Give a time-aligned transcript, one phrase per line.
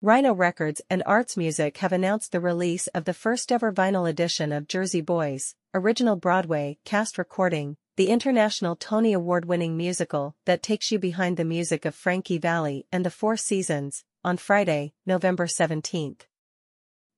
[0.00, 4.68] Rhino Records and Arts Music have announced the release of the first-ever vinyl edition of
[4.68, 11.36] Jersey Boys, original Broadway cast recording, the international Tony Award-winning musical that takes you behind
[11.36, 16.20] the music of Frankie Valli and the Four Seasons, on Friday, November 17th.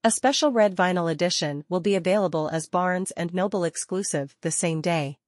[0.02, 4.80] A special red vinyl edition will be available as Barnes & Noble exclusive the same
[4.80, 5.18] day.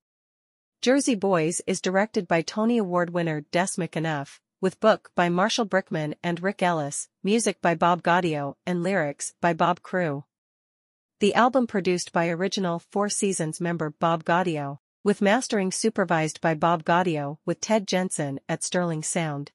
[0.80, 6.14] Jersey Boys is directed by Tony Award winner Des McAnuff, with book by Marshall Brickman
[6.22, 10.22] and Rick Ellis, music by Bob Gaudio, and lyrics by Bob Crewe.
[11.18, 16.84] The album produced by original Four Seasons member Bob Gaudio, with mastering supervised by Bob
[16.84, 19.50] Gaudio with Ted Jensen at Sterling Sound.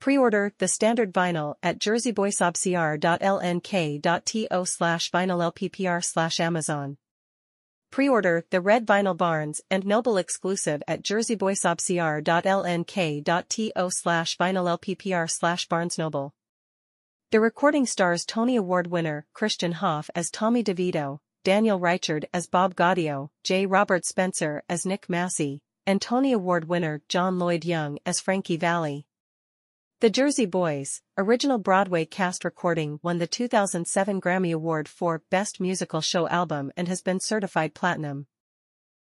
[0.00, 6.96] Pre-order the standard vinyl at jerseyboysobcr.lnk.to slash vinylLPPR slash Amazon.
[7.90, 16.34] Pre-order the red vinyl Barnes and Noble exclusive at jerseyboysobcr.lnk.to slash vinylLPPR slash Barnes Noble.
[17.30, 22.74] The recording stars Tony Award winner Christian Hoff as Tommy DeVito, Daniel Reichard as Bob
[22.74, 23.66] Gaudio, J.
[23.66, 29.06] Robert Spencer as Nick Massi, and Tony Award winner John Lloyd Young as Frankie Valli.
[30.00, 36.00] The Jersey Boys, original Broadway cast recording won the 2007 Grammy Award for Best Musical
[36.00, 38.28] Show Album and has been certified platinum.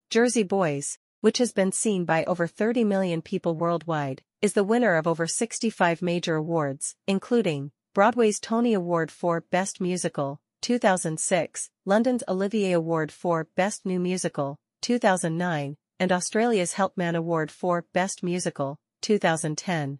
[0.08, 4.94] Jersey Boys, which has been seen by over 30 million people worldwide, is the winner
[4.94, 12.72] of over 65 major awards, including Broadway's Tony Award for Best Musical, 2006, London's Olivier
[12.72, 19.98] Award for Best New Musical, 2009, and Australia's Helpman Award for Best Musical, 2010.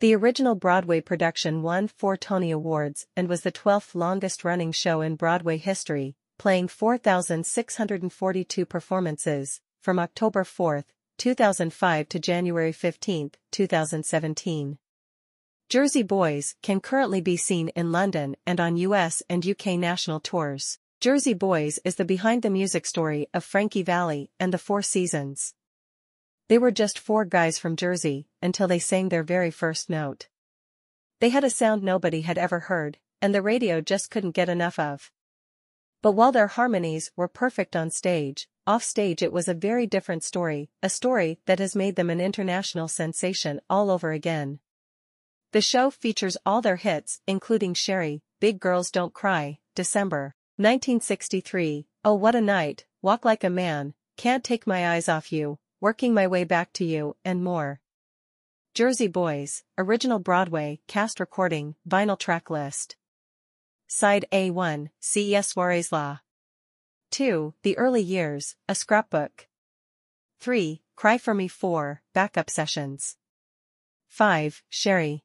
[0.00, 5.14] The original Broadway production won four Tony Awards and was the 12th longest-running show in
[5.14, 10.84] Broadway history, playing 4,642 performances, from October 4,
[11.16, 14.78] 2005 to January 15, 2017.
[15.68, 20.78] Jersey Boys can currently be seen in London and on US and UK national tours.
[21.00, 25.54] Jersey Boys is the behind-the-music story of Frankie Valli and the Four Seasons.
[26.48, 30.28] They were just four guys from Jersey, until they sang their very first note.
[31.20, 34.78] They had a sound nobody had ever heard, and the radio just couldn't get enough
[34.78, 35.10] of.
[36.02, 40.22] But while their harmonies were perfect on stage, off stage it was a very different
[40.22, 44.58] story, a story that has made them an international sensation all over again.
[45.52, 52.14] The show features all their hits, including Sherry, Big Girls Don't Cry, December, 1963, Oh
[52.14, 56.26] What a Night, Walk Like a Man, Can't Take My Eyes Off You, Working My
[56.26, 57.80] Way Back to You, and more.
[58.74, 62.96] Jersey Boys, Original Broadway, Cast Recording, Vinyl Track List.
[63.86, 66.20] Side A1, Ces Soirées-Là.
[67.10, 67.54] 2.
[67.62, 69.46] The Early Years, A Scrapbook.
[70.40, 70.82] 3.
[70.96, 73.16] Cry For Me 4, Backup Sessions.
[74.08, 74.62] 5.
[74.68, 75.24] Sherry.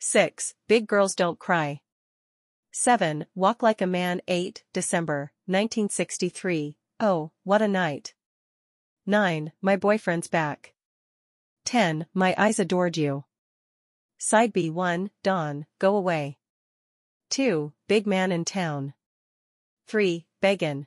[0.00, 0.54] 6.
[0.66, 1.80] Big Girls Don't Cry.
[2.72, 3.26] 7.
[3.34, 4.64] Walk Like a Man 8.
[4.72, 8.14] December, 1963, Oh, What a Night.
[9.08, 9.52] 9.
[9.62, 10.74] My boyfriend's back.
[11.64, 12.04] 10.
[12.12, 13.24] My eyes adored you.
[14.18, 16.36] Side B1, Dawn, Go Away.
[17.30, 17.72] 2.
[17.86, 18.92] Big Man in Town.
[19.86, 20.26] 3.
[20.42, 20.86] Beggin'.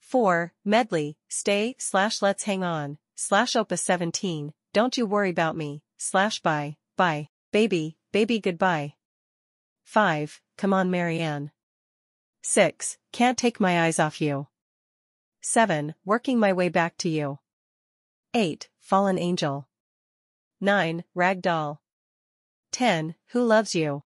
[0.00, 0.52] 4.
[0.64, 6.40] Medley, Stay, slash Let's Hang On, slash Opus 17, Don't You Worry About Me, slash
[6.42, 8.94] Bye, Bye, Baby, Baby Goodbye.
[9.84, 10.40] 5.
[10.58, 11.52] Come On Marianne.
[12.42, 12.98] 6.
[13.12, 14.48] Can't Take My Eyes Off You.
[15.40, 15.94] 7.
[16.04, 17.38] Working my way back to you.
[18.34, 18.68] 8.
[18.78, 19.68] Fallen angel.
[20.60, 21.04] 9.
[21.14, 21.80] Rag doll.
[22.72, 23.14] 10.
[23.28, 24.02] Who loves you?